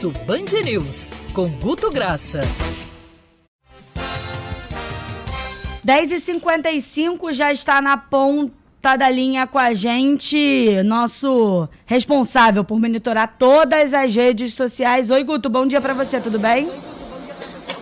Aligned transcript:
Almoço 0.00 0.10
Band 0.24 0.62
News, 0.64 1.10
com 1.34 1.46
Guto 1.46 1.90
Graça. 1.90 2.40
10h55 5.86 7.32
já 7.32 7.52
está 7.52 7.82
na 7.82 7.98
ponta 7.98 8.96
da 8.96 9.10
linha 9.10 9.46
com 9.46 9.58
a 9.58 9.74
gente, 9.74 10.82
nosso 10.84 11.68
responsável 11.84 12.64
por 12.64 12.80
monitorar 12.80 13.36
todas 13.38 13.92
as 13.92 14.14
redes 14.14 14.54
sociais. 14.54 15.10
Oi, 15.10 15.22
Guto, 15.22 15.50
bom 15.50 15.66
dia 15.66 15.80
para 15.80 15.92
você, 15.92 16.18
tudo 16.18 16.38
bem? 16.38 16.70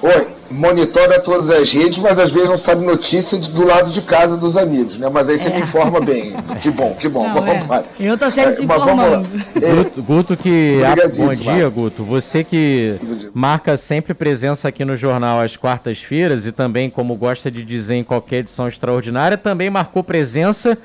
Oi, 0.02 0.37
monitora 0.50 1.20
todas 1.20 1.50
as 1.50 1.70
redes, 1.70 1.98
mas 1.98 2.18
às 2.18 2.32
vezes 2.32 2.48
não 2.48 2.56
sabe 2.56 2.84
notícia 2.84 3.38
de, 3.38 3.50
do 3.50 3.66
lado 3.66 3.90
de 3.90 4.00
casa 4.00 4.36
dos 4.36 4.56
amigos, 4.56 4.98
né? 4.98 5.08
Mas 5.08 5.28
aí 5.28 5.38
você 5.38 5.48
é. 5.48 5.54
me 5.54 5.60
informa 5.62 6.00
bem. 6.00 6.32
Que 6.60 6.70
bom, 6.70 6.94
que 6.98 7.08
bom. 7.08 7.28
Não, 7.28 7.34
vamos 7.34 7.70
é. 7.70 7.84
Eu 8.00 8.16
tô 8.16 8.30
sempre 8.30 8.54
te 8.54 8.62
é, 8.62 8.64
informando. 8.64 9.28
Guto, 9.28 10.02
Guto, 10.02 10.36
que. 10.36 10.80
bom 11.16 11.34
dia, 11.34 11.68
Guto. 11.68 12.04
Você 12.04 12.42
que 12.42 12.98
marca 13.34 13.76
sempre 13.76 14.14
presença 14.14 14.68
aqui 14.68 14.84
no 14.84 14.96
jornal 14.96 15.40
às 15.40 15.56
quartas-feiras 15.56 16.46
e 16.46 16.52
também, 16.52 16.88
como 16.88 17.14
gosta 17.14 17.50
de 17.50 17.64
dizer 17.64 17.94
em 17.94 18.04
qualquer 18.04 18.38
edição 18.38 18.66
extraordinária, 18.66 19.36
também 19.36 19.70
marcou 19.70 20.02
presença 20.02 20.78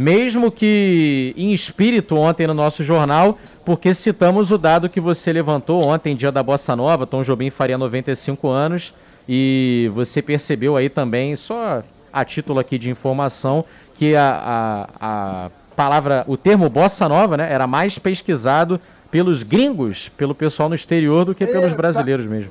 mesmo 0.00 0.50
que 0.50 1.34
em 1.36 1.52
espírito 1.52 2.16
ontem 2.16 2.46
no 2.46 2.54
nosso 2.54 2.82
jornal, 2.82 3.38
porque 3.66 3.92
citamos 3.92 4.50
o 4.50 4.56
dado 4.56 4.88
que 4.88 4.98
você 4.98 5.30
levantou 5.30 5.86
ontem, 5.86 6.16
dia 6.16 6.32
da 6.32 6.42
Bossa 6.42 6.74
Nova, 6.74 7.06
Tom 7.06 7.22
Jobim 7.22 7.50
faria 7.50 7.76
95 7.76 8.48
anos, 8.48 8.94
e 9.32 9.88
você 9.94 10.20
percebeu 10.20 10.76
aí 10.76 10.88
também, 10.88 11.36
só 11.36 11.84
a 12.12 12.24
título 12.24 12.58
aqui 12.58 12.76
de 12.76 12.90
informação, 12.90 13.64
que 13.94 14.16
a, 14.16 14.88
a, 15.00 15.44
a 15.46 15.50
palavra, 15.76 16.24
o 16.26 16.36
termo 16.36 16.68
Bossa 16.68 17.08
Nova, 17.08 17.36
né, 17.36 17.46
era 17.48 17.64
mais 17.64 17.96
pesquisado 17.96 18.80
pelos 19.08 19.44
gringos, 19.44 20.08
pelo 20.16 20.34
pessoal 20.34 20.68
no 20.68 20.74
exterior, 20.74 21.24
do 21.24 21.32
que 21.32 21.46
pelos 21.46 21.72
brasileiros 21.74 22.26
mesmo 22.26 22.50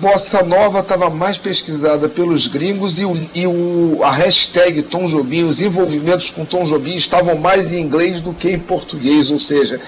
bossa 0.00 0.42
nova 0.42 0.80
estava 0.80 1.10
mais 1.10 1.36
pesquisada 1.36 2.08
pelos 2.08 2.46
gringos 2.46 2.98
e, 2.98 3.04
o, 3.04 3.14
e 3.34 3.46
o, 3.46 4.00
a 4.02 4.10
hashtag 4.10 4.82
Tom 4.84 5.04
Jobim, 5.04 5.44
os 5.44 5.60
envolvimentos 5.60 6.30
com 6.30 6.42
Tom 6.42 6.64
Jobim 6.64 6.94
estavam 6.94 7.36
mais 7.36 7.70
em 7.70 7.82
inglês 7.82 8.22
do 8.22 8.32
que 8.32 8.50
em 8.50 8.58
português, 8.58 9.30
ou 9.30 9.38
seja, 9.38 9.78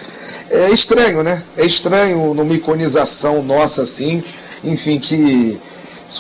é 0.51 0.69
estranho, 0.69 1.23
né? 1.23 1.43
É 1.57 1.65
estranho 1.65 2.35
numa 2.35 2.53
iconização 2.53 3.43
nossa 3.43 3.83
assim, 3.83 4.23
enfim, 4.65 4.99
que 4.99 5.61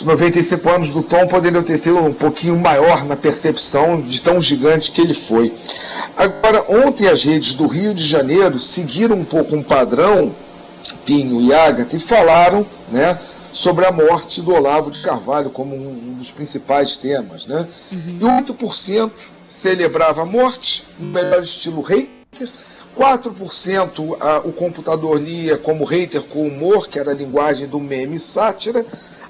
95 0.04 0.70
anos 0.70 0.88
do 0.90 1.02
Tom 1.02 1.26
poderiam 1.26 1.62
ter 1.62 1.78
sido 1.78 1.98
um 1.98 2.12
pouquinho 2.12 2.56
maior 2.56 3.04
na 3.04 3.16
percepção 3.16 4.00
de 4.00 4.20
tão 4.20 4.40
gigante 4.40 4.90
que 4.90 5.00
ele 5.00 5.14
foi. 5.14 5.54
Agora, 6.16 6.64
ontem 6.68 7.08
as 7.08 7.24
redes 7.24 7.54
do 7.54 7.66
Rio 7.66 7.94
de 7.94 8.04
Janeiro 8.04 8.58
seguiram 8.58 9.16
um 9.16 9.24
pouco 9.24 9.54
um 9.54 9.62
padrão, 9.62 10.34
Pinho 11.04 11.40
e 11.40 11.52
Agatha, 11.52 11.96
e 11.96 12.00
falaram, 12.00 12.66
né? 12.90 13.18
sobre 13.52 13.84
a 13.84 13.92
morte 13.92 14.40
do 14.40 14.52
Olavo 14.54 14.90
de 14.90 15.02
Carvalho 15.02 15.50
como 15.50 15.76
um, 15.76 16.14
dos 16.14 16.30
principais 16.30 16.96
temas. 16.96 17.46
Né? 17.46 17.68
Uhum. 17.92 18.18
E 18.18 18.42
8% 18.42 19.10
celebrava 19.44 20.22
a 20.22 20.24
morte, 20.24 20.86
no 20.98 21.08
melhor 21.08 21.42
estilo 21.42 21.82
hater, 21.82 22.50
4% 22.98 24.16
a, 24.20 24.38
o 24.38 24.52
computador 24.52 25.20
lia 25.20 25.56
como 25.56 25.84
hater 25.84 26.22
com 26.22 26.46
humor, 26.46 26.88
que 26.88 26.98
era 26.98 27.10
a 27.10 27.14
linguagem 27.14 27.66
do 27.66 27.80
meme 27.80 28.18
sátira. 28.18 28.84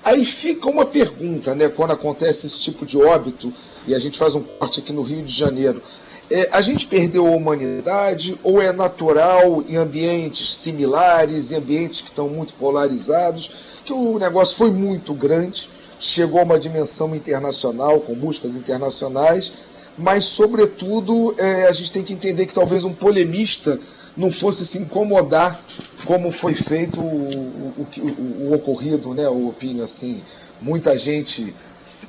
Aí 0.05 0.25
fica 0.25 0.69
uma 0.69 0.85
pergunta, 0.85 1.55
né, 1.55 1.69
quando 1.69 1.93
acontece 1.93 2.47
esse 2.47 2.59
tipo 2.59 2.85
de 2.85 2.99
óbito, 2.99 3.53
e 3.87 3.95
a 3.95 3.99
gente 3.99 4.19
faz 4.19 4.35
um 4.35 4.43
corte 4.43 4.81
aqui 4.81 4.93
no 4.93 5.03
Rio 5.03 5.23
de 5.23 5.33
Janeiro. 5.33 5.83
É, 6.31 6.49
a 6.51 6.61
gente 6.61 6.87
perdeu 6.87 7.27
a 7.27 7.31
humanidade 7.31 8.39
ou 8.43 8.61
é 8.61 8.73
natural 8.73 9.63
em 9.69 9.77
ambientes 9.77 10.55
similares, 10.55 11.53
em 11.53 11.57
ambientes 11.57 12.01
que 12.01 12.09
estão 12.09 12.29
muito 12.29 12.55
polarizados? 12.55 13.51
que 13.85 13.93
o 13.93 14.19
negócio 14.19 14.57
foi 14.57 14.71
muito 14.71 15.13
grande, 15.13 15.69
chegou 15.99 16.41
a 16.41 16.45
uma 16.45 16.59
dimensão 16.59 17.15
internacional, 17.15 18.01
com 18.01 18.15
buscas 18.15 18.57
internacionais, 18.57 19.53
mas, 19.97 20.25
sobretudo, 20.25 21.35
é, 21.39 21.67
a 21.67 21.73
gente 21.73 21.93
tem 21.93 22.03
que 22.03 22.13
entender 22.13 22.47
que 22.47 22.55
talvez 22.55 22.85
um 22.85 22.93
polemista 22.93 23.79
não 24.17 24.31
fosse 24.31 24.67
se 24.67 24.79
incomodar 24.79 25.63
como 26.05 26.31
foi 26.31 26.55
feito 26.55 27.01
o, 27.01 27.05
o, 27.05 27.87
o, 27.99 28.49
o 28.49 28.55
ocorrido, 28.55 29.15
né, 29.15 29.29
o 29.29 29.49
opinião 29.49 29.85
assim, 29.85 30.23
muita 30.61 30.97
gente 30.99 31.55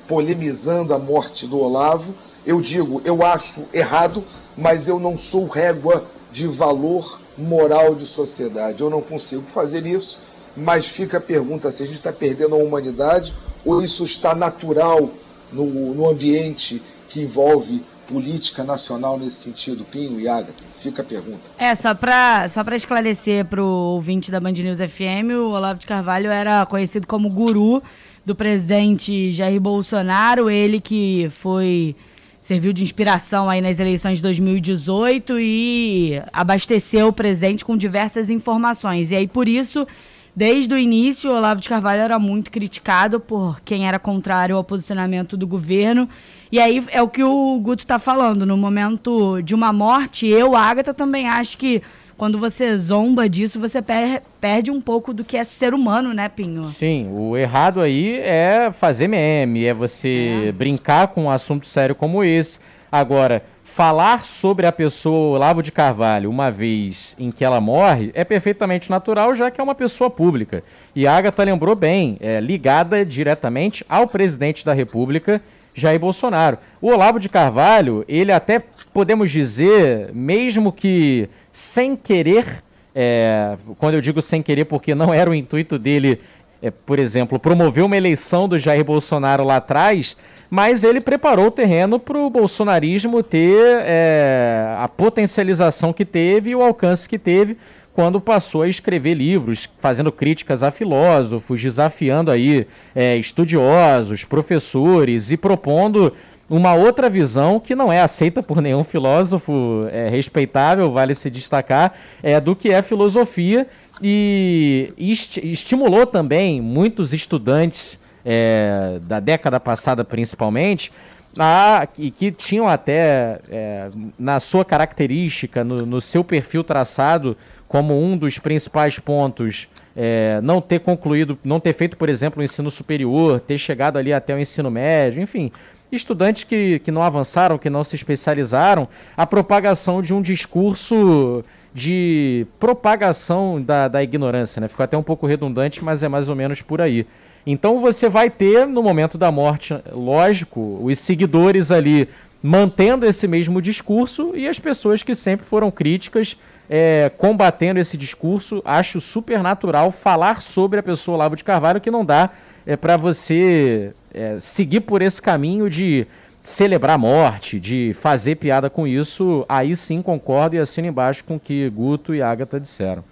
polemizando 0.08 0.94
a 0.94 1.00
morte 1.00 1.48
do 1.48 1.58
Olavo. 1.58 2.14
Eu 2.46 2.60
digo, 2.60 3.02
eu 3.06 3.24
acho 3.24 3.66
errado, 3.74 4.24
mas 4.58 4.88
eu 4.88 5.00
não 5.00 5.18
sou 5.18 5.48
régua 5.48 6.06
de 6.32 6.48
valor 6.48 7.22
moral 7.38 7.96
de 7.96 8.06
sociedade. 8.06 8.82
Eu 8.82 8.90
não 8.90 9.02
consigo 9.02 9.44
fazer 9.44 9.86
isso 9.86 10.20
mas 10.56 10.86
fica 10.86 11.18
a 11.18 11.22
pergunta 11.22 11.72
se 11.72 11.84
a 11.84 11.86
gente 11.86 11.96
está 11.96 12.14
perdendo 12.14 12.56
a 12.56 12.58
humanidade 12.58 13.36
ou 13.66 13.82
isso 13.82 14.04
está 14.04 14.36
natural 14.36 15.10
no, 15.52 15.94
no 15.94 16.10
ambiente 16.10 16.82
que 17.14 17.22
envolve 17.22 17.84
política 18.08 18.64
nacional 18.64 19.20
nesse 19.20 19.44
sentido, 19.44 19.86
Pinho 19.86 20.20
e 20.20 20.28
Agatha? 20.28 20.64
Fica 20.80 21.04
a 21.04 21.06
pergunta. 21.06 21.52
É, 21.60 21.76
só 21.76 21.94
para 21.94 22.50
só 22.50 22.62
esclarecer 22.76 23.46
para 23.46 23.62
o 23.62 23.94
ouvinte 23.94 24.32
da 24.32 24.40
Band 24.40 24.54
News 24.54 24.80
FM, 24.80 25.32
o 25.38 25.52
Olavo 25.52 25.80
de 25.80 25.86
Carvalho 25.86 26.32
era 26.32 26.66
conhecido 26.66 27.06
como 27.06 27.30
guru 27.30 27.84
do 28.26 28.34
presidente 28.34 29.32
Jair 29.32 29.62
Bolsonaro, 29.62 30.50
ele 30.50 30.82
que 30.82 31.28
foi 31.30 31.96
serviu 32.42 32.74
de 32.74 32.84
inspiração 32.84 33.48
aí 33.48 33.62
nas 33.62 33.80
eleições 33.80 34.18
de 34.18 34.24
2018 34.24 35.40
e 35.40 36.22
abasteceu 36.34 37.08
o 37.08 37.14
presidente 37.14 37.64
com 37.64 37.78
diversas 37.78 38.30
informações. 38.30 39.12
E 39.12 39.16
aí, 39.16 39.28
por 39.28 39.48
isso, 39.48 39.88
Desde 40.36 40.74
o 40.74 40.78
início, 40.78 41.30
o 41.30 41.36
Olavo 41.36 41.62
de 41.62 41.70
Carvalho 41.70 42.02
era 42.02 42.18
muito 42.18 42.50
criticado 42.50 43.20
por 43.20 43.62
quem 43.62 43.88
era 43.88 44.00
contrário 44.00 44.56
ao 44.56 44.64
posicionamento 44.64 45.38
do 45.38 45.46
governo. 45.46 46.10
E 46.52 46.60
aí 46.60 46.84
é 46.92 47.02
o 47.04 47.08
que 47.08 47.24
o 47.24 47.60
Guto 47.60 47.84
está 47.84 48.00
falando. 48.00 48.44
No 48.44 48.58
momento 48.58 49.42
de 49.44 49.54
uma 49.54 49.72
morte, 49.72 50.28
eu, 50.28 50.56
Agatha, 50.56 50.92
também 50.92 51.28
acho 51.28 51.56
que 51.58 51.84
quando 52.18 52.40
você 52.40 52.76
zomba 52.78 53.30
disso, 53.30 53.60
você 53.60 53.82
per 53.82 54.24
perde 54.40 54.72
um 54.72 54.82
pouco 54.82 55.14
do 55.14 55.24
que 55.24 55.38
é 55.38 55.44
ser 55.44 55.74
humano, 55.74 56.14
né, 56.14 56.30
Pinho? 56.30 56.66
Sim, 56.66 57.10
o 57.12 57.38
errado 57.38 57.80
aí 57.80 58.18
é 58.20 58.72
fazer 58.72 59.08
meme, 59.08 59.66
é 59.66 59.74
você 59.74 60.46
é. 60.48 60.52
brincar 60.52 61.08
com 61.10 61.26
um 61.26 61.30
assunto 61.30 61.68
sério 61.68 61.94
como 61.94 62.24
esse. 62.24 62.60
Agora, 62.94 63.42
falar 63.64 64.24
sobre 64.24 64.68
a 64.68 64.72
pessoa 64.72 65.38
Olavo 65.38 65.64
de 65.64 65.72
Carvalho 65.72 66.30
uma 66.30 66.52
vez 66.52 67.16
em 67.18 67.32
que 67.32 67.44
ela 67.44 67.60
morre 67.60 68.12
é 68.14 68.24
perfeitamente 68.24 68.88
natural, 68.88 69.34
já 69.34 69.50
que 69.50 69.60
é 69.60 69.64
uma 69.64 69.74
pessoa 69.74 70.12
pública. 70.12 70.64
E 70.96 71.08
a 71.08 71.18
Agatha 71.18 71.44
lembrou 71.44 71.76
bem, 71.76 72.18
é 72.20 72.40
ligada 72.40 73.04
diretamente 73.04 73.84
ao 73.90 74.06
presidente 74.06 74.64
da 74.64 74.74
República, 74.74 75.42
Jair 75.74 76.00
Bolsonaro. 76.00 76.60
O 76.80 76.90
Olavo 76.90 77.20
de 77.20 77.30
Carvalho, 77.30 78.06
ele 78.08 78.32
até 78.32 78.62
podemos 78.94 79.32
dizer, 79.32 80.12
mesmo 80.14 80.72
que 80.72 81.28
sem 81.52 81.96
querer, 81.96 82.64
é, 82.94 83.58
quando 83.80 83.96
eu 83.96 84.02
digo 84.02 84.22
sem 84.22 84.44
querer, 84.44 84.66
porque 84.66 84.94
não 84.94 85.12
era 85.12 85.32
o 85.32 85.34
intuito 85.34 85.80
dele, 85.80 86.22
é, 86.64 86.72
por 86.72 86.98
exemplo, 86.98 87.38
promover 87.38 87.84
uma 87.84 87.98
eleição 87.98 88.48
do 88.48 88.60
Jair 88.60 88.84
Bolsonaro 88.84 89.44
lá 89.44 89.58
atrás 89.58 90.16
mas 90.54 90.84
ele 90.84 91.02
preparou 91.02 91.48
o 91.48 91.52
terreno 91.52 91.98
para 91.98 92.16
o 92.16 92.30
bolsonarismo 92.30 93.24
ter 93.24 93.82
é, 93.88 94.76
a 94.78 94.88
potencialização 94.88 95.92
que 95.92 96.06
teve 96.06 96.52
e 96.52 96.56
o 96.56 96.62
alcance 96.62 97.10
que 97.10 97.18
teve 97.18 97.58
quando 97.92 98.22
passou 98.22 98.62
a 98.62 98.68
escrever 98.68 99.16
livros, 99.16 99.68
fazendo 99.80 100.12
críticas 100.12 100.62
a 100.62 100.70
filósofos, 100.70 101.60
desafiando 101.60 102.30
aí 102.30 102.68
é, 102.94 103.18
estudiosos, 103.18 104.26
professores 104.26 105.32
e 105.32 105.38
propondo 105.38 106.14
uma 106.48 106.76
outra 106.76 107.10
visão 107.10 107.60
que 107.60 107.74
não 107.74 107.92
é 107.92 108.02
aceita 108.02 108.44
por 108.44 108.62
nenhum 108.62 108.84
filósofo 108.84 109.88
é, 109.92 110.08
respeitável, 110.08 110.92
vale 110.92 111.16
se 111.16 111.32
destacar, 111.32 111.96
é 112.22 112.40
do 112.40 112.56
que 112.56 112.72
é 112.72 112.84
filosofia 112.84 113.66
e 114.04 114.94
est 114.98 115.38
estimulou 115.38 116.06
também 116.06 116.62
muitos 116.62 117.14
estudantes 117.14 117.98
é, 118.26 119.00
da 119.04 119.20
década 119.20 119.60
passada 119.60 120.04
principalmente, 120.04 120.92
a, 121.38 121.88
e 121.98 122.12
que 122.12 122.32
tinham 122.32 122.68
até 122.68 123.40
é, 123.50 123.90
na 124.20 124.40
sua 124.40 124.64
característica, 124.64 125.64
no, 125.64 125.86
no, 125.86 126.02
seu 126.02 126.24
perfil 126.24 126.64
traçado, 126.64 127.36
como 127.68 128.00
um 128.00 128.16
dos 128.16 128.38
principais 128.38 129.00
pontos, 129.00 129.68
é, 129.96 130.40
não 130.42 130.62
ter 130.62 130.80
concluído, 130.80 131.38
não 131.44 131.60
ter 131.60 131.74
feito, 131.74 131.98
por 131.98 132.10
exemplo, 132.10 132.42
o 132.42 132.44
ensino 132.44 132.70
superior, 132.70 133.40
ter 133.40 133.58
chegado 133.58 133.98
ali 133.98 134.14
até 134.14 134.36
o 134.36 134.40
ensino 134.40 134.70
médio, 134.70 135.22
enfim, 135.22 135.52
estudantes 135.92 136.44
que, 136.44 136.80
que 136.80 136.92
não 136.92 137.02
avançaram, 137.02 137.58
que 137.58 137.70
não 137.70 137.84
se 137.84 137.96
especializaram, 137.96 138.88
a 139.18 139.26
propagação 139.26 140.02
de 140.02 140.14
um 140.14 140.22
discurso 140.22 141.44
de 141.74 142.46
propagação 142.60 143.62
da, 143.62 143.88
da 143.88 144.04
ignorância, 144.04 144.60
né? 144.60 144.68
Ficou 144.68 144.84
até 144.84 144.98
um 144.98 145.04
pouco 145.04 145.26
redundante, 145.26 145.84
mas 145.84 146.04
é 146.04 146.08
mais 146.08 146.30
ou 146.30 146.36
menos 146.36 146.62
por 146.62 146.82
aí. 146.82 147.06
Então 147.46 147.80
você 147.80 148.08
vai 148.08 148.30
ter, 148.30 148.66
no 148.68 148.82
momento 148.82 149.18
da 149.18 149.32
morte, 149.32 149.76
lógico, 149.92 150.80
os 150.82 151.00
seguidores 151.00 151.72
ali 151.72 152.08
mantendo 152.42 153.06
esse 153.06 153.28
mesmo 153.28 153.62
discurso 153.62 154.34
e 154.36 154.48
as 154.48 154.60
pessoas 154.60 155.02
que 155.02 155.16
sempre 155.16 155.46
foram 155.46 155.72
críticas 155.72 156.38
é, 156.70 157.12
combatendo 157.18 157.80
esse 157.80 157.98
discurso. 157.98 158.62
Acho 158.64 159.02
super 159.02 159.42
natural 159.42 159.92
falar 159.92 160.42
sobre 160.42 160.80
a 160.80 160.84
pessoa 160.84 161.16
Olavo 161.16 161.36
de 161.36 161.44
Carvalho, 161.44 161.82
que 161.82 161.92
não 161.92 162.06
dá 162.06 162.30
é, 162.66 162.76
para 162.76 162.98
você 162.98 163.94
é, 164.14 164.38
seguir 164.40 164.82
por 164.82 165.02
esse 165.02 165.22
caminho 165.22 165.70
de 165.70 166.08
celebrar 166.44 166.96
a 166.96 166.98
morte, 166.98 167.60
de 167.60 167.96
fazer 168.00 168.36
piada 168.36 168.70
com 168.70 168.86
isso. 168.86 169.46
Aí 169.48 169.76
sim 169.76 170.02
concordo 170.02 170.56
e 170.56 170.60
assino 170.60 170.88
embaixo 170.88 171.24
com 171.24 171.38
o 171.38 171.40
que 171.40 171.70
Guto 171.70 172.14
e 172.14 172.22
Agatha 172.22 172.60
disseram. 172.60 173.04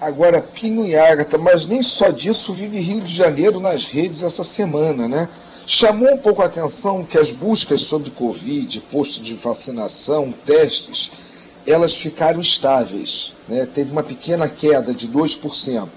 Agora, 0.00 0.42
Pinho 0.42 0.84
e 0.84 0.96
Agatha, 0.96 1.38
mas 1.38 1.64
nem 1.64 1.80
só 1.80 2.08
disso 2.08 2.52
vive 2.52 2.80
Rio 2.80 3.02
de 3.02 3.14
Janeiro 3.14 3.60
nas 3.60 3.84
redes 3.84 4.24
essa 4.24 4.42
semana, 4.42 5.06
né? 5.06 5.28
Chamou 5.64 6.12
um 6.14 6.18
pouco 6.18 6.42
a 6.42 6.46
atenção 6.46 7.04
que 7.04 7.16
as 7.16 7.30
buscas 7.30 7.82
sobre 7.82 8.10
Covid, 8.10 8.80
posto 8.90 9.22
de 9.22 9.34
vacinação, 9.34 10.34
testes, 10.44 11.12
elas 11.64 11.94
ficaram 11.94 12.40
estáveis. 12.40 13.32
Né? 13.46 13.64
Teve 13.64 13.92
uma 13.92 14.02
pequena 14.02 14.48
queda 14.48 14.92
de 14.92 15.08
2%. 15.08 15.88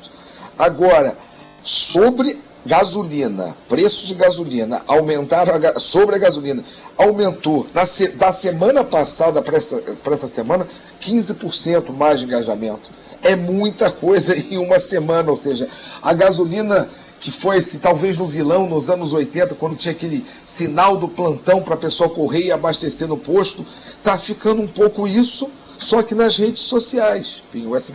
Agora, 0.55 1.17
sobre 1.63 2.39
gasolina, 2.65 3.55
preço 3.69 4.07
de 4.07 4.15
gasolina, 4.15 4.81
aumentaram 4.87 5.53
a, 5.53 5.79
sobre 5.79 6.15
a 6.15 6.19
gasolina, 6.19 6.63
aumentou 6.97 7.67
na, 7.73 7.83
da 8.15 8.31
semana 8.31 8.83
passada 8.83 9.41
para 9.41 9.57
essa, 9.57 9.81
essa 10.11 10.27
semana 10.27 10.67
15% 10.99 11.91
mais 11.91 12.19
de 12.19 12.25
engajamento. 12.25 12.91
É 13.21 13.35
muita 13.35 13.91
coisa 13.91 14.35
em 14.37 14.57
uma 14.57 14.79
semana, 14.79 15.29
ou 15.29 15.37
seja, 15.37 15.69
a 16.01 16.13
gasolina 16.13 16.89
que 17.19 17.31
foi 17.31 17.57
esse, 17.57 17.79
talvez 17.79 18.17
no 18.17 18.27
vilão 18.27 18.67
nos 18.67 18.89
anos 18.89 19.13
80, 19.13 19.55
quando 19.55 19.77
tinha 19.77 19.93
aquele 19.93 20.25
sinal 20.43 20.97
do 20.97 21.07
plantão 21.07 21.61
para 21.61 21.75
a 21.75 21.77
pessoa 21.77 22.09
correr 22.09 22.43
e 22.43 22.51
abastecer 22.51 23.07
no 23.07 23.17
posto, 23.17 23.65
está 23.89 24.17
ficando 24.17 24.61
um 24.61 24.67
pouco 24.67 25.07
isso, 25.07 25.49
só 25.77 26.03
que 26.03 26.13
nas 26.13 26.37
redes 26.37 26.63
sociais. 26.63 27.41
Pinho, 27.51 27.75
essa 27.75 27.91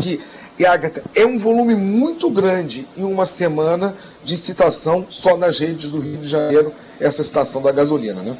e 0.60 0.66
Agatha, 0.66 1.02
é 1.16 1.24
um 1.24 1.38
volume 1.38 1.74
muito 1.74 2.28
grande 2.28 2.86
em 2.94 3.02
uma 3.02 3.24
semana 3.24 3.94
de 4.22 4.36
citação 4.36 5.06
só 5.08 5.34
nas 5.34 5.58
redes 5.58 5.90
do 5.90 5.98
Rio 5.98 6.18
de 6.18 6.28
Janeiro, 6.28 6.74
essa 7.00 7.24
citação 7.24 7.62
da 7.62 7.72
gasolina, 7.72 8.22
né? 8.22 8.36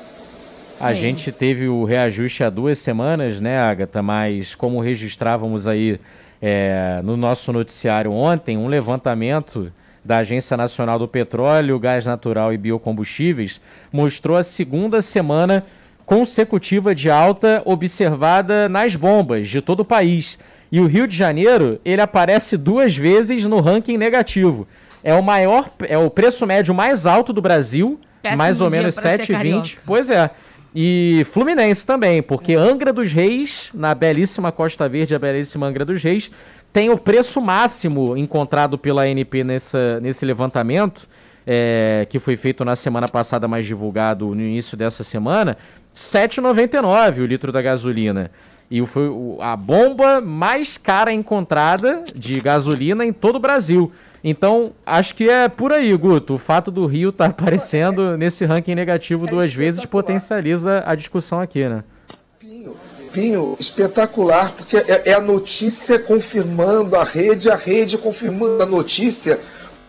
A 0.78 0.92
gente 0.92 1.32
teve 1.32 1.66
o 1.66 1.82
reajuste 1.82 2.44
há 2.44 2.50
duas 2.50 2.78
semanas, 2.78 3.40
né, 3.40 3.56
Agatha? 3.56 4.02
Mas 4.02 4.54
como 4.54 4.80
registrávamos 4.80 5.66
aí 5.66 5.98
é, 6.42 7.00
no 7.02 7.16
nosso 7.16 7.54
noticiário 7.54 8.12
ontem, 8.12 8.58
um 8.58 8.68
levantamento 8.68 9.72
da 10.04 10.18
Agência 10.18 10.58
Nacional 10.58 10.98
do 10.98 11.08
Petróleo, 11.08 11.78
Gás 11.78 12.04
Natural 12.04 12.52
e 12.52 12.58
Biocombustíveis 12.58 13.62
mostrou 13.90 14.36
a 14.36 14.42
segunda 14.42 15.00
semana 15.00 15.64
consecutiva 16.04 16.94
de 16.94 17.10
alta 17.10 17.62
observada 17.64 18.68
nas 18.68 18.94
bombas 18.94 19.48
de 19.48 19.62
todo 19.62 19.80
o 19.80 19.84
país. 19.86 20.38
E 20.70 20.80
o 20.80 20.86
Rio 20.86 21.06
de 21.06 21.16
Janeiro, 21.16 21.80
ele 21.84 22.00
aparece 22.00 22.56
duas 22.56 22.96
vezes 22.96 23.44
no 23.44 23.60
ranking 23.60 23.96
negativo. 23.96 24.66
É 25.02 25.14
o 25.14 25.22
maior, 25.22 25.70
é 25.80 25.98
o 25.98 26.10
preço 26.10 26.46
médio 26.46 26.74
mais 26.74 27.06
alto 27.06 27.32
do 27.32 27.40
Brasil, 27.42 27.98
Péssimo 28.22 28.38
mais 28.38 28.60
ou 28.60 28.70
menos 28.70 28.94
7,20. 28.94 29.78
Pois 29.84 30.10
é. 30.10 30.30
E 30.74 31.26
Fluminense 31.32 31.84
também, 31.84 32.22
porque 32.22 32.54
Angra 32.54 32.92
dos 32.92 33.12
Reis, 33.12 33.70
na 33.74 33.94
belíssima 33.94 34.52
Costa 34.52 34.88
Verde, 34.88 35.14
a 35.14 35.18
belíssima 35.18 35.66
Angra 35.66 35.84
dos 35.84 36.02
Reis, 36.02 36.30
tem 36.72 36.90
o 36.90 36.96
preço 36.96 37.40
máximo 37.40 38.16
encontrado 38.16 38.78
pela 38.78 39.02
ANP 39.02 39.42
nessa, 39.42 39.98
nesse 40.00 40.24
levantamento, 40.24 41.08
é, 41.44 42.06
que 42.08 42.20
foi 42.20 42.36
feito 42.36 42.64
na 42.64 42.76
semana 42.76 43.08
passada, 43.08 43.48
mas 43.48 43.66
divulgado 43.66 44.26
no 44.26 44.40
início 44.40 44.76
dessa 44.76 45.02
semana, 45.02 45.56
7,99 45.96 47.22
o 47.22 47.26
litro 47.26 47.50
da 47.50 47.60
gasolina. 47.60 48.30
E 48.70 48.84
foi 48.86 49.10
a 49.40 49.56
bomba 49.56 50.20
mais 50.20 50.78
cara 50.78 51.12
encontrada 51.12 52.04
de 52.14 52.40
gasolina 52.40 53.04
em 53.04 53.12
todo 53.12 53.36
o 53.36 53.40
Brasil. 53.40 53.90
Então, 54.22 54.72
acho 54.84 55.14
que 55.14 55.28
é 55.28 55.48
por 55.48 55.72
aí, 55.72 55.92
Guto. 55.96 56.34
O 56.34 56.38
fato 56.38 56.70
do 56.70 56.86
Rio 56.86 57.08
estar 57.08 57.24
tá 57.24 57.30
aparecendo 57.30 58.16
nesse 58.16 58.44
ranking 58.44 58.74
negativo 58.74 59.26
duas 59.26 59.52
vezes 59.52 59.84
potencializa 59.84 60.84
a 60.86 60.94
discussão 60.94 61.40
aqui, 61.40 61.66
né? 61.68 61.82
Pinho, 63.12 63.56
espetacular, 63.58 64.54
porque 64.54 64.76
é, 64.76 65.02
é 65.06 65.14
a 65.14 65.20
notícia 65.20 65.98
confirmando 65.98 66.94
a 66.94 67.02
rede, 67.02 67.50
a 67.50 67.56
rede 67.56 67.98
confirmando 67.98 68.62
a 68.62 68.66
notícia, 68.66 69.40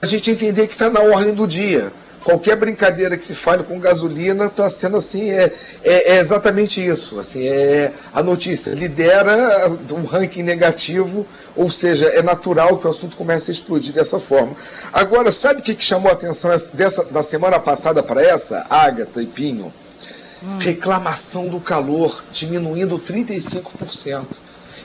a 0.02 0.08
gente 0.08 0.32
entender 0.32 0.66
que 0.66 0.74
está 0.74 0.90
na 0.90 1.02
ordem 1.02 1.32
do 1.32 1.48
dia. 1.48 1.94
Qualquer 2.24 2.56
brincadeira 2.56 3.18
que 3.18 3.26
se 3.26 3.34
fale 3.34 3.64
com 3.64 3.80
gasolina 3.80 4.46
está 4.46 4.70
sendo 4.70 4.98
assim, 4.98 5.32
é, 5.32 5.52
é, 5.84 6.14
é, 6.14 6.20
exatamente 6.20 6.86
isso. 6.86 7.20
Assim, 7.20 7.48
é 7.48 7.94
a 8.14 8.22
notícia 8.22 8.72
lidera 8.72 9.68
um 9.92 10.06
ranking 10.06 10.44
negativo, 10.44 11.26
ou 11.56 11.72
seja, 11.72 12.08
é 12.08 12.22
natural 12.22 12.78
que 12.78 12.86
o 12.86 12.90
assunto 12.90 13.18
comece 13.18 13.50
a 13.50 13.54
explodir 13.54 13.94
dessa 13.94 14.20
forma. 14.20 14.56
Agora, 14.94 15.32
sabe 15.32 15.62
o 15.62 15.64
que, 15.64 15.74
que 15.74 15.84
chamou 15.84 16.12
a 16.12 16.14
atenção 16.14 16.52
dessa, 16.74 17.04
da 17.06 17.24
semana 17.24 17.60
passada 17.60 18.04
para 18.04 18.22
essa, 18.22 18.66
Ágata 18.70 19.22
e 19.22 19.26
Pinho? 19.26 19.74
Hum. 20.44 20.58
Reclamação 20.60 21.48
do 21.48 21.60
calor 21.60 22.24
diminuindo 22.32 23.00
35%. 23.00 24.26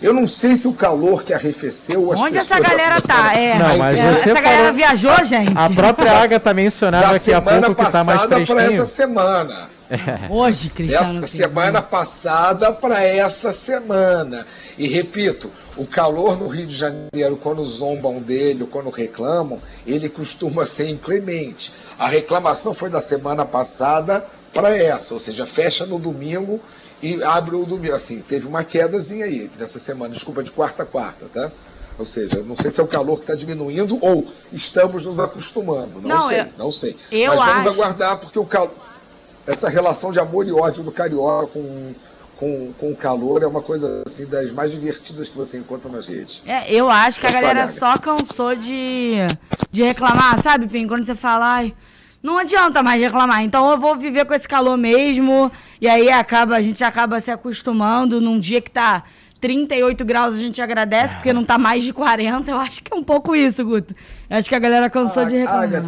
Eu 0.00 0.12
não 0.12 0.26
sei 0.26 0.56
se 0.56 0.68
o 0.68 0.72
calor 0.72 1.22
que 1.22 1.32
arrefeceu. 1.32 2.10
Onde 2.10 2.38
essa 2.38 2.58
galera 2.60 3.00
tá? 3.00 3.32
É, 3.34 3.58
não, 3.58 3.78
mas 3.78 3.98
essa 3.98 4.18
falou... 4.20 4.42
galera 4.42 4.72
viajou, 4.72 5.24
gente. 5.24 5.52
A 5.56 5.70
própria 5.70 6.12
Agatha 6.12 6.54
mencionava 6.54 7.16
aqui 7.16 7.32
a 7.32 7.40
pouco 7.40 7.74
que 7.74 7.90
tá 7.90 8.04
mais 8.04 8.22
fresquinho. 8.22 8.46
para 8.46 8.72
essa 8.72 8.86
semana. 8.86 9.76
É. 9.88 10.26
Hoje, 10.30 10.68
Cristiano. 10.68 11.24
Essa 11.24 11.36
semana 11.36 11.80
passada 11.80 12.72
para 12.72 13.02
essa 13.02 13.52
semana. 13.52 14.46
E 14.76 14.86
repito, 14.88 15.50
o 15.76 15.86
calor 15.86 16.38
no 16.38 16.48
Rio 16.48 16.66
de 16.66 16.76
Janeiro, 16.76 17.36
quando 17.36 17.64
zombam 17.66 18.20
dele, 18.20 18.66
quando 18.70 18.90
reclamam, 18.90 19.60
ele 19.86 20.08
costuma 20.08 20.66
ser 20.66 20.88
inclemente. 20.90 21.72
A 21.98 22.08
reclamação 22.08 22.74
foi 22.74 22.90
da 22.90 23.00
semana 23.00 23.44
passada 23.44 24.26
para 24.52 24.76
essa, 24.76 25.12
ou 25.12 25.20
seja, 25.20 25.46
fecha 25.46 25.84
no 25.84 25.98
domingo 25.98 26.60
e 27.02 27.22
abre 27.22 27.56
o 27.56 27.64
domingo. 27.64 27.94
Assim, 27.94 28.20
teve 28.20 28.46
uma 28.46 28.64
quedazinha 28.64 29.24
aí 29.24 29.50
nessa 29.58 29.78
semana, 29.78 30.14
desculpa, 30.14 30.42
de 30.42 30.52
quarta 30.52 30.82
a 30.82 30.86
quarta, 30.86 31.26
tá? 31.32 31.50
Ou 31.98 32.04
seja, 32.04 32.42
não 32.42 32.56
sei 32.56 32.70
se 32.70 32.80
é 32.80 32.84
o 32.84 32.86
calor 32.86 33.16
que 33.16 33.22
está 33.22 33.34
diminuindo 33.34 33.98
ou 34.02 34.26
estamos 34.52 35.06
nos 35.06 35.18
acostumando. 35.18 36.00
Não, 36.00 36.08
não 36.08 36.28
sei, 36.28 36.40
eu, 36.40 36.46
não 36.58 36.70
sei. 36.70 36.96
Eu 37.10 37.28
Mas 37.28 37.40
vamos 37.40 37.66
acho... 37.66 37.68
aguardar, 37.68 38.18
porque 38.18 38.38
o 38.38 38.44
calor. 38.44 38.72
Essa 39.46 39.68
relação 39.68 40.10
de 40.10 40.18
amor 40.18 40.46
e 40.46 40.52
ódio 40.52 40.82
do 40.82 40.90
carioca 40.90 41.46
com, 41.46 41.94
com, 42.36 42.72
com 42.78 42.90
o 42.90 42.96
calor 42.96 43.42
é 43.44 43.46
uma 43.46 43.62
coisa 43.62 44.02
assim 44.04 44.26
das 44.26 44.50
mais 44.50 44.72
divertidas 44.72 45.28
que 45.28 45.36
você 45.36 45.56
encontra 45.56 45.90
nas 45.90 46.08
redes. 46.08 46.42
É, 46.44 46.70
eu 46.72 46.90
acho 46.90 47.20
que 47.20 47.26
a 47.26 47.30
galera 47.30 47.66
só 47.68 47.96
cansou 47.96 48.56
de, 48.56 49.18
de 49.70 49.82
reclamar, 49.84 50.42
sabe, 50.42 50.66
Pim? 50.66 50.88
Quando 50.88 51.04
você 51.04 51.14
fala, 51.14 51.46
ai, 51.46 51.74
não 52.26 52.38
adianta 52.38 52.82
mais 52.82 53.00
reclamar. 53.00 53.44
Então 53.44 53.70
eu 53.70 53.78
vou 53.78 53.94
viver 53.96 54.24
com 54.24 54.34
esse 54.34 54.48
calor 54.48 54.76
mesmo. 54.76 55.50
E 55.80 55.88
aí 55.88 56.10
acaba, 56.10 56.56
a 56.56 56.60
gente 56.60 56.82
acaba 56.82 57.20
se 57.20 57.30
acostumando 57.30 58.20
num 58.20 58.40
dia 58.40 58.60
que 58.60 58.70
tá 58.70 59.04
38 59.40 60.04
graus, 60.04 60.34
a 60.34 60.38
gente 60.38 60.60
agradece, 60.60 61.14
porque 61.14 61.32
não 61.32 61.44
tá 61.44 61.56
mais 61.56 61.84
de 61.84 61.92
40. 61.92 62.50
Eu 62.50 62.56
acho 62.56 62.82
que 62.82 62.92
é 62.92 62.96
um 62.96 63.04
pouco 63.04 63.36
isso, 63.36 63.64
Guto. 63.64 63.94
Eu 64.28 64.38
acho 64.38 64.48
que 64.48 64.56
a 64.56 64.58
galera 64.58 64.90
cansou 64.90 65.24
de 65.24 65.36
reclamar. 65.36 65.84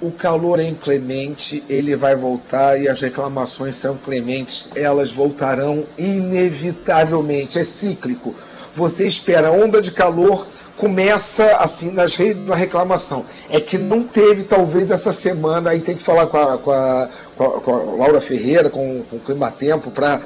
O 0.00 0.12
calor 0.12 0.60
é 0.60 0.66
inclemente, 0.66 1.62
ele 1.68 1.94
vai 1.96 2.14
voltar 2.14 2.80
e 2.80 2.88
as 2.88 3.02
reclamações 3.02 3.76
são 3.76 3.98
clementes, 3.98 4.66
elas 4.74 5.10
voltarão 5.10 5.84
inevitavelmente. 5.98 7.58
É 7.58 7.64
cíclico. 7.64 8.34
Você 8.74 9.06
espera 9.06 9.50
onda 9.50 9.82
de 9.82 9.90
calor 9.90 10.46
começa 10.80 11.56
assim 11.56 11.90
nas 11.90 12.14
redes 12.14 12.50
a 12.50 12.56
reclamação. 12.56 13.26
É 13.50 13.60
que 13.60 13.76
não 13.76 14.02
teve, 14.02 14.44
talvez, 14.44 14.90
essa 14.90 15.12
semana, 15.12 15.70
aí 15.70 15.82
tem 15.82 15.94
que 15.94 16.02
falar 16.02 16.26
com 16.26 16.38
a, 16.38 16.56
com 16.56 16.70
a, 16.72 17.08
com 17.36 17.74
a, 17.74 17.96
Laura 17.96 18.20
Ferreira, 18.20 18.70
com, 18.70 19.02
com 19.02 19.16
o 19.16 19.20
Clima 19.20 19.50
Tempo, 19.50 19.90
para 19.90 20.22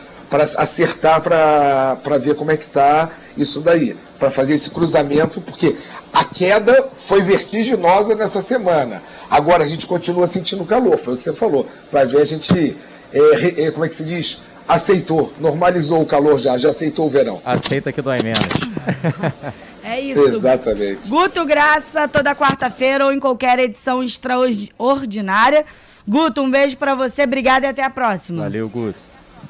acertar, 0.56 1.20
para 1.20 2.18
ver 2.18 2.36
como 2.36 2.52
é 2.52 2.56
que 2.56 2.66
está 2.66 3.10
isso 3.36 3.60
daí, 3.60 3.96
para 4.16 4.30
fazer 4.30 4.54
esse 4.54 4.70
cruzamento, 4.70 5.40
porque 5.40 5.76
a 6.12 6.24
queda 6.24 6.88
foi 6.98 7.20
vertiginosa 7.20 8.14
nessa 8.14 8.40
semana. 8.40 9.02
Agora 9.28 9.64
a 9.64 9.66
gente 9.66 9.88
continua 9.88 10.28
sentindo 10.28 10.64
calor, 10.64 10.96
foi 10.98 11.14
o 11.14 11.16
que 11.16 11.24
você 11.24 11.34
falou. 11.34 11.66
Vai 11.90 12.06
ver, 12.06 12.20
a 12.20 12.24
gente, 12.24 12.76
é, 13.12 13.64
é, 13.64 13.70
como 13.72 13.84
é 13.84 13.88
que 13.88 13.96
se 13.96 14.04
diz? 14.04 14.40
Aceitou, 14.66 15.32
normalizou 15.38 16.00
o 16.00 16.06
calor 16.06 16.38
já, 16.38 16.56
já 16.56 16.70
aceitou 16.70 17.06
o 17.06 17.10
verão. 17.10 17.40
Aceita 17.44 17.92
que 17.92 18.00
dói 18.00 18.18
menos. 18.22 18.42
É 19.86 20.00
isso. 20.00 20.22
Exatamente. 20.22 21.10
Guto 21.10 21.44
Graça, 21.44 22.08
toda 22.08 22.34
quarta-feira 22.34 23.04
ou 23.04 23.12
em 23.12 23.20
qualquer 23.20 23.58
edição 23.58 24.02
extraordinária. 24.02 25.66
Guto, 26.08 26.40
um 26.40 26.50
beijo 26.50 26.78
para 26.78 26.94
você, 26.94 27.24
obrigado 27.24 27.64
e 27.64 27.66
até 27.66 27.84
a 27.84 27.90
próxima. 27.90 28.44
Valeu, 28.44 28.66
Guto. 28.66 28.98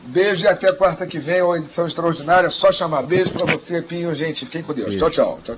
Beijo 0.06 0.44
e 0.44 0.48
até 0.48 0.72
quarta 0.72 1.06
que 1.06 1.18
vem, 1.18 1.40
ou 1.40 1.56
edição 1.56 1.86
extraordinária. 1.86 2.50
Só 2.50 2.72
chamar 2.72 3.02
beijo 3.02 3.30
para 3.30 3.46
você, 3.46 3.80
Pinho, 3.80 4.12
gente. 4.12 4.44
Fiquem 4.44 4.62
com 4.62 4.74
Deus. 4.74 4.88
Beijo. 4.88 4.98
Tchau, 4.98 5.10
tchau. 5.10 5.24
tchau, 5.26 5.40
tchau. 5.44 5.52